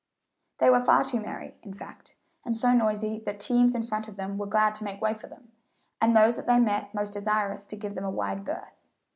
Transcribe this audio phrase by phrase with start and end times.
[0.57, 4.15] They were far too merry, in fact, and so noisy that teams in front of
[4.15, 5.51] them were glad to make way for them,
[6.01, 8.81] and those they met most desirous to give them a wide berth.